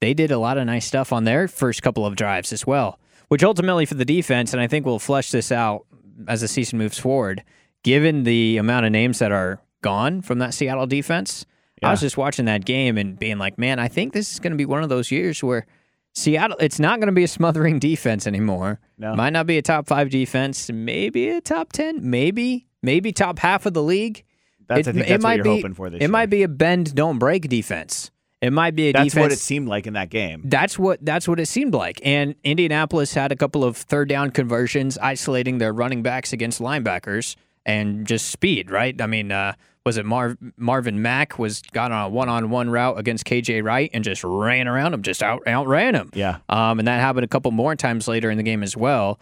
They 0.00 0.14
did 0.14 0.32
a 0.32 0.38
lot 0.38 0.58
of 0.58 0.66
nice 0.66 0.84
stuff 0.84 1.12
on 1.12 1.22
their 1.22 1.46
first 1.46 1.80
couple 1.80 2.04
of 2.04 2.16
drives 2.16 2.52
as 2.52 2.66
well, 2.66 2.98
which 3.28 3.44
ultimately 3.44 3.86
for 3.86 3.94
the 3.94 4.04
defense, 4.04 4.52
and 4.52 4.60
I 4.60 4.66
think 4.66 4.84
we'll 4.84 4.98
flesh 4.98 5.30
this 5.30 5.52
out 5.52 5.86
as 6.26 6.40
the 6.40 6.48
season 6.48 6.76
moves 6.76 6.98
forward. 6.98 7.44
Given 7.84 8.24
the 8.24 8.56
amount 8.56 8.84
of 8.84 8.90
names 8.90 9.20
that 9.20 9.30
are 9.30 9.60
gone 9.80 10.22
from 10.22 10.40
that 10.40 10.54
Seattle 10.54 10.88
defense, 10.88 11.46
I 11.82 11.90
was 11.90 12.00
just 12.00 12.16
watching 12.16 12.46
that 12.46 12.64
game 12.64 12.98
and 12.98 13.18
being 13.18 13.38
like, 13.38 13.58
man, 13.58 13.78
I 13.78 13.88
think 13.88 14.12
this 14.12 14.32
is 14.32 14.40
going 14.40 14.52
to 14.52 14.56
be 14.56 14.64
one 14.64 14.82
of 14.82 14.88
those 14.88 15.10
years 15.10 15.42
where 15.42 15.66
Seattle, 16.14 16.56
it's 16.60 16.78
not 16.78 17.00
going 17.00 17.08
to 17.08 17.12
be 17.12 17.24
a 17.24 17.28
smothering 17.28 17.78
defense 17.80 18.26
anymore. 18.26 18.80
No. 18.98 19.14
Might 19.14 19.30
not 19.32 19.46
be 19.46 19.58
a 19.58 19.62
top 19.62 19.86
five 19.86 20.10
defense, 20.10 20.70
maybe 20.70 21.28
a 21.28 21.40
top 21.40 21.72
10, 21.72 22.08
maybe, 22.08 22.66
maybe 22.82 23.12
top 23.12 23.38
half 23.40 23.66
of 23.66 23.74
the 23.74 23.82
league. 23.82 24.24
That's 24.68 24.88
I 24.88 24.92
think 24.92 25.06
that's 25.06 25.24
what 25.24 25.36
you're 25.36 25.44
be, 25.44 25.56
hoping 25.56 25.74
for 25.74 25.90
this 25.90 25.98
It 25.98 26.02
year. 26.02 26.10
might 26.10 26.30
be 26.30 26.42
a 26.42 26.48
bend 26.48 26.94
don't 26.94 27.18
break 27.18 27.48
defense. 27.48 28.10
It 28.40 28.52
might 28.52 28.76
be 28.76 28.88
a 28.88 28.92
defense. 28.92 29.04
That's 29.04 29.14
defense. 29.14 29.24
what 29.24 29.32
it 29.32 29.38
seemed 29.38 29.68
like 29.68 29.86
in 29.86 29.94
that 29.94 30.10
game. 30.10 30.42
That's 30.44 30.78
what 30.78 31.04
that's 31.04 31.26
what 31.26 31.40
it 31.40 31.46
seemed 31.46 31.72
like. 31.74 32.00
And 32.04 32.34
Indianapolis 32.44 33.14
had 33.14 33.32
a 33.32 33.36
couple 33.36 33.64
of 33.64 33.76
third 33.76 34.08
down 34.08 34.30
conversions, 34.30 34.98
isolating 34.98 35.58
their 35.58 35.72
running 35.72 36.02
backs 36.02 36.32
against 36.32 36.60
linebackers 36.60 37.36
and 37.64 38.06
just 38.06 38.28
speed. 38.28 38.70
Right? 38.70 39.00
I 39.00 39.06
mean, 39.06 39.32
uh, 39.32 39.54
was 39.84 39.96
it 39.98 40.06
Marv, 40.06 40.36
Marvin 40.56 41.02
Mack 41.02 41.38
was 41.38 41.60
got 41.72 41.92
on 41.92 42.06
a 42.06 42.08
one 42.08 42.28
on 42.28 42.50
one 42.50 42.70
route 42.70 42.98
against 42.98 43.24
KJ 43.24 43.62
Wright 43.62 43.90
and 43.92 44.02
just 44.02 44.24
ran 44.24 44.66
around 44.66 44.94
him, 44.94 45.02
just 45.02 45.22
out 45.22 45.46
outran 45.46 45.94
him. 45.94 46.10
Yeah. 46.14 46.38
Um, 46.48 46.78
and 46.78 46.88
that 46.88 47.00
happened 47.00 47.24
a 47.24 47.28
couple 47.28 47.50
more 47.50 47.76
times 47.76 48.08
later 48.08 48.30
in 48.30 48.38
the 48.38 48.42
game 48.42 48.62
as 48.62 48.76
well. 48.76 49.20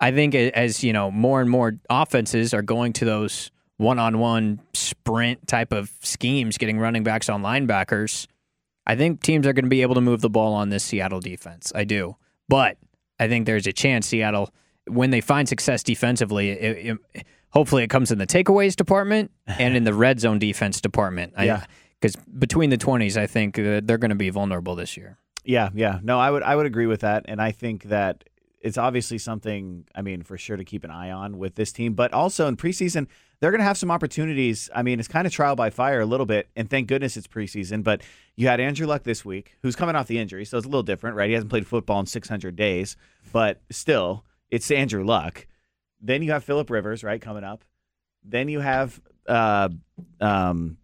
I 0.00 0.10
think 0.10 0.34
as 0.34 0.82
you 0.82 0.92
know, 0.92 1.10
more 1.12 1.40
and 1.40 1.48
more 1.48 1.74
offenses 1.88 2.52
are 2.52 2.62
going 2.62 2.92
to 2.94 3.04
those 3.04 3.52
one 3.76 4.00
on 4.00 4.18
one 4.18 4.60
sprint 4.74 5.46
type 5.46 5.72
of 5.72 5.92
schemes, 6.00 6.58
getting 6.58 6.78
running 6.78 7.04
backs 7.04 7.28
on 7.28 7.42
linebackers. 7.42 8.26
I 8.84 8.96
think 8.96 9.22
teams 9.22 9.46
are 9.46 9.52
going 9.52 9.64
to 9.64 9.70
be 9.70 9.82
able 9.82 9.94
to 9.94 10.00
move 10.00 10.20
the 10.20 10.30
ball 10.30 10.54
on 10.54 10.70
this 10.70 10.82
Seattle 10.82 11.20
defense. 11.20 11.72
I 11.74 11.84
do. 11.84 12.16
But 12.48 12.78
I 13.20 13.28
think 13.28 13.46
there's 13.46 13.68
a 13.68 13.72
chance 13.72 14.08
Seattle, 14.08 14.52
when 14.86 15.10
they 15.10 15.20
find 15.20 15.48
success 15.48 15.82
defensively, 15.82 16.50
it, 16.50 16.98
it, 17.14 17.26
hopefully 17.50 17.82
it 17.82 17.90
comes 17.90 18.10
in 18.10 18.18
the 18.18 18.26
takeaways 18.26 18.74
department 18.74 19.30
and 19.46 19.76
in 19.76 19.84
the 19.84 19.94
red 19.94 20.20
zone 20.20 20.38
defense 20.38 20.80
department. 20.80 21.34
Yeah. 21.38 21.64
Because 22.00 22.16
between 22.16 22.70
the 22.70 22.78
20s, 22.78 23.16
I 23.16 23.26
think 23.26 23.58
uh, 23.58 23.80
they're 23.84 23.98
going 23.98 24.10
to 24.10 24.16
be 24.16 24.30
vulnerable 24.30 24.74
this 24.74 24.96
year. 24.96 25.18
Yeah, 25.44 25.70
yeah. 25.74 26.00
No, 26.02 26.18
I 26.18 26.30
would 26.30 26.42
I 26.42 26.54
would 26.54 26.66
agree 26.66 26.86
with 26.86 27.00
that, 27.00 27.24
and 27.26 27.42
I 27.42 27.50
think 27.50 27.84
that 27.84 28.24
it's 28.60 28.78
obviously 28.78 29.18
something. 29.18 29.86
I 29.94 30.02
mean, 30.02 30.22
for 30.22 30.38
sure 30.38 30.56
to 30.56 30.64
keep 30.64 30.84
an 30.84 30.90
eye 30.90 31.10
on 31.10 31.38
with 31.38 31.56
this 31.56 31.72
team, 31.72 31.94
but 31.94 32.12
also 32.12 32.46
in 32.46 32.56
preseason 32.56 33.08
they're 33.42 33.50
going 33.50 33.58
to 33.58 33.64
have 33.64 33.76
some 33.76 33.90
opportunities. 33.90 34.70
I 34.72 34.84
mean, 34.84 35.00
it's 35.00 35.08
kind 35.08 35.26
of 35.26 35.32
trial 35.32 35.56
by 35.56 35.70
fire 35.70 36.00
a 36.00 36.06
little 36.06 36.26
bit, 36.26 36.48
and 36.54 36.70
thank 36.70 36.86
goodness 36.86 37.16
it's 37.16 37.26
preseason. 37.26 37.82
But 37.82 38.02
you 38.36 38.46
had 38.46 38.60
Andrew 38.60 38.86
Luck 38.86 39.02
this 39.02 39.24
week, 39.24 39.56
who's 39.62 39.74
coming 39.74 39.96
off 39.96 40.06
the 40.06 40.20
injury, 40.20 40.44
so 40.44 40.58
it's 40.58 40.64
a 40.64 40.68
little 40.68 40.84
different, 40.84 41.16
right? 41.16 41.26
He 41.26 41.34
hasn't 41.34 41.50
played 41.50 41.66
football 41.66 41.98
in 41.98 42.06
600 42.06 42.54
days, 42.54 42.96
but 43.32 43.60
still, 43.68 44.24
it's 44.52 44.70
Andrew 44.70 45.02
Luck. 45.02 45.46
Then 46.00 46.22
you 46.22 46.30
have 46.30 46.44
Philip 46.44 46.70
Rivers, 46.70 47.02
right, 47.02 47.20
coming 47.20 47.42
up. 47.42 47.64
Then 48.22 48.48
you 48.48 48.60
have 48.60 49.00
uh, 49.26 49.70
um, 50.20 50.76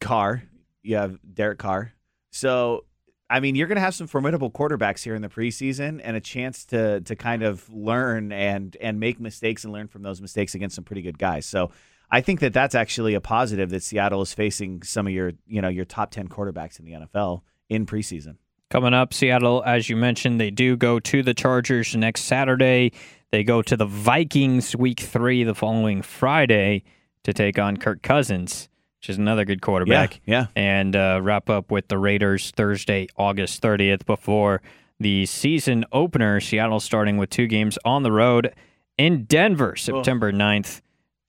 Carr. 0.00 0.42
You 0.82 0.96
have 0.96 1.18
Derek 1.34 1.58
Carr. 1.58 1.92
So 2.30 2.86
I 3.28 3.40
mean, 3.40 3.54
you're 3.54 3.66
going 3.66 3.76
to 3.76 3.82
have 3.82 3.94
some 3.94 4.06
formidable 4.06 4.50
quarterbacks 4.50 5.02
here 5.02 5.14
in 5.14 5.22
the 5.22 5.28
preseason 5.28 6.00
and 6.02 6.16
a 6.16 6.20
chance 6.20 6.64
to 6.66 7.00
to 7.02 7.14
kind 7.14 7.42
of 7.42 7.68
learn 7.70 8.32
and 8.32 8.76
and 8.80 8.98
make 8.98 9.20
mistakes 9.20 9.64
and 9.64 9.72
learn 9.72 9.88
from 9.88 10.02
those 10.02 10.20
mistakes 10.20 10.54
against 10.54 10.74
some 10.74 10.84
pretty 10.84 11.02
good 11.02 11.18
guys. 11.18 11.46
So 11.46 11.70
I 12.10 12.20
think 12.22 12.40
that 12.40 12.52
that's 12.52 12.74
actually 12.74 13.14
a 13.14 13.20
positive 13.20 13.70
that 13.70 13.82
Seattle 13.82 14.22
is 14.22 14.34
facing 14.34 14.82
some 14.82 15.06
of 15.06 15.12
your 15.12 15.32
you 15.46 15.60
know 15.60 15.68
your 15.68 15.84
top 15.84 16.10
ten 16.10 16.28
quarterbacks 16.28 16.78
in 16.78 16.86
the 16.86 16.92
NFL 16.92 17.42
in 17.68 17.86
preseason. 17.86 18.36
Coming 18.72 18.94
up, 18.94 19.12
Seattle, 19.12 19.62
as 19.66 19.90
you 19.90 19.96
mentioned, 19.96 20.40
they 20.40 20.50
do 20.50 20.78
go 20.78 20.98
to 20.98 21.22
the 21.22 21.34
Chargers 21.34 21.94
next 21.94 22.22
Saturday. 22.22 22.92
They 23.30 23.44
go 23.44 23.60
to 23.60 23.76
the 23.76 23.84
Vikings 23.84 24.74
week 24.74 25.00
three 25.00 25.44
the 25.44 25.54
following 25.54 26.00
Friday 26.00 26.84
to 27.24 27.34
take 27.34 27.58
on 27.58 27.76
Kirk 27.76 28.00
Cousins, 28.00 28.70
which 28.98 29.10
is 29.10 29.18
another 29.18 29.44
good 29.44 29.60
quarterback. 29.60 30.22
Yeah, 30.24 30.46
yeah. 30.46 30.46
And 30.56 30.96
uh, 30.96 31.20
wrap 31.22 31.50
up 31.50 31.70
with 31.70 31.88
the 31.88 31.98
Raiders 31.98 32.50
Thursday, 32.52 33.08
August 33.18 33.60
30th 33.60 34.06
before 34.06 34.62
the 34.98 35.26
season 35.26 35.84
opener. 35.92 36.40
Seattle 36.40 36.80
starting 36.80 37.18
with 37.18 37.28
two 37.28 37.48
games 37.48 37.78
on 37.84 38.04
the 38.04 38.10
road 38.10 38.54
in 38.96 39.24
Denver, 39.24 39.76
September 39.76 40.32
9th, 40.32 40.80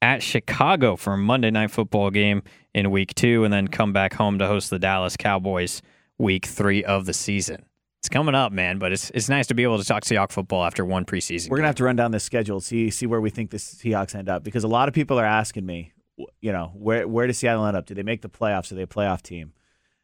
at 0.02 0.24
Chicago 0.24 0.96
for 0.96 1.16
a 1.16 1.18
Monday 1.18 1.52
Night 1.52 1.72
Football 1.72 2.10
game 2.10 2.42
in 2.74 2.90
week 2.90 3.14
two, 3.16 3.44
and 3.44 3.54
then 3.54 3.68
come 3.68 3.92
back 3.92 4.14
home 4.14 4.40
to 4.40 4.48
host 4.48 4.70
the 4.70 4.80
Dallas 4.80 5.18
Cowboys 5.18 5.82
week 6.18 6.46
three 6.46 6.84
of 6.84 7.06
the 7.06 7.14
season. 7.14 7.66
It's 8.02 8.10
coming 8.10 8.36
up, 8.36 8.52
man, 8.52 8.80
but 8.80 8.92
it's 8.92 9.10
it's 9.12 9.30
nice 9.30 9.48
to 9.48 9.54
be 9.54 9.64
able 9.64 9.78
to 9.78 9.86
talk 9.86 10.04
Seahawks 10.04 10.34
football 10.34 10.66
after 10.66 10.84
one 10.84 11.06
preseason. 11.06 11.50
We're 11.50 11.58
gonna 11.58 11.68
have 11.68 11.76
to 11.76 11.86
run 11.86 11.96
down 11.96 12.12
the 12.12 12.20
schedule, 12.20 12.60
see 12.60 12.90
see 12.90 13.06
where 13.06 13.22
we 13.22 13.30
think 13.30 13.52
the 13.52 13.58
Seahawks 13.58 14.14
end 14.14 14.28
up, 14.28 14.44
because 14.44 14.66
a 14.66 14.68
lot 14.68 14.90
of 14.90 14.94
people 14.94 15.18
are 15.20 15.26
asking 15.26 15.66
me, 15.66 15.94
you 16.42 16.52
know, 16.52 16.72
where 16.74 17.08
where 17.08 17.28
does 17.28 17.38
Seattle 17.38 17.66
end 17.66 17.78
up? 17.78 17.86
Do 17.86 17.94
they 17.94 18.04
make 18.04 18.22
the 18.22 18.30
playoffs? 18.30 18.72
Are 18.72 18.76
they 18.76 18.82
a 18.82 18.88
playoff 18.88 19.22
team? 19.22 19.54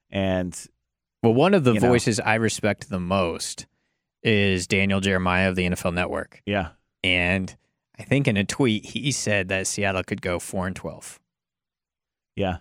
And 0.09 0.57
well, 1.21 1.33
one 1.33 1.53
of 1.53 1.65
the 1.65 1.73
you 1.73 1.79
know. 1.81 1.89
voices 1.89 2.21
I 2.21 2.35
respect 2.35 2.89
the 2.89 3.01
most 3.01 3.67
is 4.23 4.65
Daniel 4.65 5.01
Jeremiah 5.01 5.49
of 5.49 5.55
the 5.57 5.63
NFL 5.69 5.93
Network. 5.93 6.41
yeah, 6.45 6.69
And 7.03 7.53
I 7.99 8.03
think 8.03 8.27
in 8.29 8.37
a 8.37 8.45
tweet 8.45 8.85
he 8.85 9.11
said 9.11 9.49
that 9.49 9.67
Seattle 9.67 10.03
could 10.03 10.21
go 10.21 10.39
four 10.39 10.67
and 10.67 10.75
twelve, 10.75 11.19
yeah, 12.35 12.57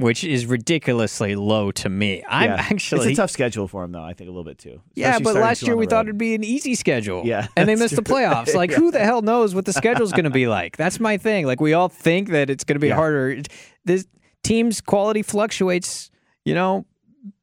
which 0.00 0.24
is 0.24 0.46
ridiculously 0.46 1.34
low 1.36 1.70
to 1.72 1.88
me. 1.88 2.24
I'm 2.28 2.50
yeah. 2.50 2.56
actually 2.70 3.10
it's 3.10 3.18
a 3.18 3.22
tough 3.22 3.30
schedule 3.30 3.68
for 3.68 3.82
them 3.82 3.92
though. 3.92 4.02
I 4.02 4.14
think 4.14 4.28
a 4.28 4.32
little 4.32 4.44
bit 4.44 4.58
too. 4.58 4.80
yeah, 4.94 5.18
but 5.18 5.34
last 5.36 5.62
year 5.62 5.76
we 5.76 5.86
the 5.86 5.90
thought 5.90 6.06
it'd 6.06 6.18
be 6.18 6.34
an 6.34 6.42
easy 6.42 6.74
schedule. 6.74 7.22
Yeah, 7.24 7.46
and 7.56 7.68
they 7.68 7.76
missed 7.76 7.96
the 7.96 8.02
playoffs. 8.02 8.54
Like, 8.60 8.70
Yeah. 8.70 8.76
who 8.78 8.90
the 8.90 8.98
hell 8.98 9.22
knows 9.22 9.54
what 9.54 9.64
the 9.64 9.72
schedule's 9.72 10.12
going 10.12 10.24
to 10.24 10.30
be 10.30 10.48
like? 10.48 10.76
That's 10.76 10.98
my 10.98 11.16
thing. 11.18 11.46
Like, 11.46 11.60
we 11.60 11.72
all 11.72 11.88
think 11.88 12.30
that 12.30 12.50
it's 12.50 12.64
going 12.64 12.74
to 12.76 12.80
be 12.80 12.88
Yeah. 12.88 12.96
harder. 12.96 13.42
This 13.84 14.06
team's 14.42 14.80
quality 14.80 15.22
fluctuates, 15.22 16.10
you 16.44 16.54
know, 16.54 16.84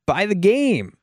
by 0.05 0.25
the 0.25 0.35
game. 0.35 0.96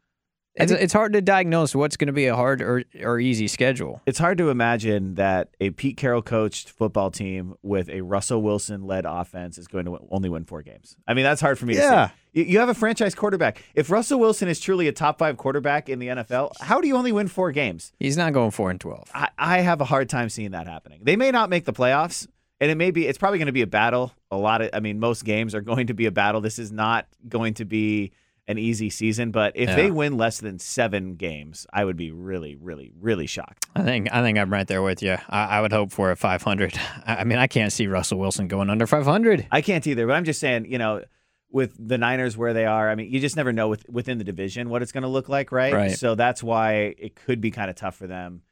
It's, 0.56 0.70
it's 0.70 0.92
hard 0.92 1.12
to 1.14 1.20
diagnose 1.20 1.74
what's 1.74 1.96
going 1.96 2.06
to 2.06 2.12
be 2.12 2.26
a 2.26 2.36
hard 2.36 2.62
or, 2.62 2.84
or 3.02 3.18
easy 3.18 3.48
schedule. 3.48 4.00
It's 4.06 4.18
hard 4.18 4.38
to 4.38 4.50
imagine 4.50 5.14
that 5.16 5.48
a 5.60 5.70
Pete 5.70 5.96
Carroll 5.96 6.22
coached 6.22 6.70
football 6.70 7.10
team 7.10 7.54
with 7.62 7.88
a 7.88 8.02
Russell 8.02 8.40
Wilson 8.40 8.82
led 8.86 9.04
offense 9.04 9.58
is 9.58 9.66
going 9.66 9.84
to 9.86 9.98
only 10.10 10.28
win 10.28 10.44
four 10.44 10.62
games. 10.62 10.96
I 11.08 11.14
mean, 11.14 11.24
that's 11.24 11.40
hard 11.40 11.58
for 11.58 11.66
me 11.66 11.74
Yeah. 11.74 12.06
to 12.06 12.12
see. 12.34 12.50
You, 12.50 12.58
have 12.60 12.68
a 12.68 12.74
franchise 12.74 13.14
quarterback. 13.14 13.62
If 13.74 13.90
Russell 13.90 14.18
Wilson 14.20 14.48
is 14.48 14.58
truly 14.60 14.88
a 14.88 14.92
top 14.92 15.18
five 15.18 15.36
quarterback 15.36 15.88
in 15.88 15.98
the 15.98 16.08
NFL, 16.08 16.52
how 16.60 16.80
do 16.80 16.88
you 16.88 16.96
only 16.96 17.12
win 17.12 17.28
four 17.28 17.50
games? 17.52 17.92
He's 17.98 18.16
not 18.16 18.32
going 18.32 18.50
four 18.50 18.70
and 18.70 18.80
twelve. 18.80 19.08
I, 19.14 19.28
I 19.38 19.60
have 19.60 19.80
a 19.80 19.84
hard 19.84 20.08
time 20.08 20.28
seeing 20.28 20.50
that 20.52 20.66
happening. 20.66 21.00
They 21.02 21.14
may 21.16 21.30
not 21.30 21.48
make 21.50 21.64
the 21.64 21.72
playoffs, 21.72 22.26
and 22.60 22.70
it 22.72 22.74
may 22.76 22.90
be. 22.90 23.06
It's 23.06 23.18
probably 23.18 23.38
going 23.38 23.46
to 23.46 23.52
be 23.52 23.62
a 23.62 23.66
battle. 23.68 24.12
A 24.32 24.36
lot 24.36 24.62
of. 24.62 24.70
I 24.72 24.80
mean, 24.80 24.98
most 24.98 25.24
games 25.24 25.54
are 25.54 25.60
going 25.60 25.86
to 25.88 25.94
be 25.94 26.06
a 26.06 26.10
battle. 26.10 26.40
This 26.40 26.58
is 26.58 26.72
not 26.72 27.06
going 27.28 27.54
to 27.54 27.64
be 27.64 28.10
an 28.46 28.58
easy 28.58 28.90
season. 28.90 29.30
But 29.30 29.56
if 29.56 29.68
Yeah. 29.70 29.76
they 29.76 29.90
win 29.90 30.16
less 30.16 30.38
than 30.40 30.58
seven 30.58 31.14
games, 31.16 31.66
I 31.72 31.84
would 31.84 31.96
be 31.96 32.10
really, 32.10 32.56
really, 32.56 32.92
really 33.00 33.26
shocked. 33.26 33.66
I 33.74 33.82
think 33.82 34.08
I 34.12 34.20
think 34.22 34.38
I'm 34.38 34.52
right 34.52 34.66
there 34.66 34.82
with 34.82 35.02
you. 35.02 35.16
I, 35.28 35.44
I 35.46 35.60
would 35.60 35.72
hope 35.72 35.92
for 35.92 36.10
a 36.10 36.16
500. 36.16 36.74
I, 37.06 37.16
I 37.16 37.24
mean, 37.24 37.38
I 37.38 37.46
can't 37.46 37.72
see 37.72 37.86
Russell 37.86 38.18
Wilson 38.18 38.48
going 38.48 38.68
under 38.70 38.86
500. 38.86 39.46
I 39.50 39.60
can't 39.62 39.86
either. 39.86 40.06
But 40.06 40.14
I'm 40.14 40.24
just 40.24 40.40
saying, 40.40 40.66
you 40.70 40.78
know. 40.78 41.02
With 41.50 41.76
the 41.78 41.98
Niners 41.98 42.36
where 42.36 42.52
they 42.52 42.66
are, 42.66 42.90
I 42.90 42.96
mean, 42.96 43.12
you 43.12 43.20
just 43.20 43.36
never 43.36 43.52
know 43.52 43.68
with, 43.68 43.88
within 43.88 44.18
the 44.18 44.24
division 44.24 44.70
what 44.70 44.82
it's 44.82 44.90
going 44.90 45.02
to 45.02 45.08
look 45.08 45.28
like, 45.28 45.52
right? 45.52 45.72
Right. 45.72 45.92
So 45.92 46.16
that's 46.16 46.42
why 46.42 46.96
it 46.98 47.14
could 47.14 47.40
be 47.40 47.52
kind 47.52 47.70
of 47.70 47.76
tough 47.76 47.94
for 47.94 48.08
them, 48.08 48.42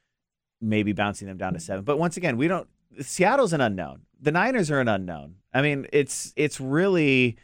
maybe 0.61 0.92
bouncing 0.92 1.26
them 1.26 1.37
down 1.37 1.54
to 1.54 1.58
seven. 1.58 1.84
But 1.84 1.99
once 1.99 2.16
again, 2.16 2.37
we 2.37 2.46
don't. 2.46 2.68
Seattle's 3.00 3.52
an 3.52 3.61
unknown. 3.61 4.02
The 4.20 4.30
Niners 4.30 4.70
are 4.70 4.78
an 4.80 4.87
unknown. 4.87 5.34
I 5.52 5.62
mean, 5.62 5.88
it's 5.92 6.32
it's 6.37 6.61
really 6.61 7.38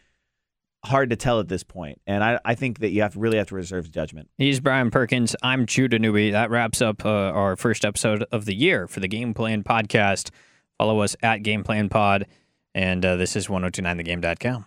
hard 0.88 1.10
to 1.10 1.16
tell 1.16 1.40
at 1.40 1.48
this 1.48 1.62
point, 1.62 2.00
and 2.06 2.24
I, 2.24 2.40
I 2.44 2.54
think 2.54 2.80
that 2.80 2.90
you 2.90 3.02
have 3.02 3.16
really 3.16 3.38
have 3.38 3.48
to 3.48 3.54
reserve 3.54 3.90
judgment. 3.90 4.28
He's 4.38 4.60
Brian 4.60 4.90
Perkins. 4.90 5.36
I'm 5.42 5.66
Judah 5.66 5.98
Newby. 5.98 6.30
That 6.30 6.50
wraps 6.50 6.82
up 6.82 7.04
uh, 7.04 7.08
our 7.08 7.56
first 7.56 7.84
episode 7.84 8.24
of 8.32 8.44
the 8.44 8.54
year 8.54 8.86
for 8.88 9.00
the 9.00 9.08
Game 9.08 9.34
Plan 9.34 9.62
Podcast. 9.62 10.30
Follow 10.78 11.00
us 11.00 11.16
at 11.22 11.38
Game 11.42 11.64
Plan 11.64 11.88
Pod, 11.88 12.26
and 12.74 13.04
uh, 13.04 13.16
this 13.16 13.36
is 13.36 13.48
1029thegame.com. 13.48 14.66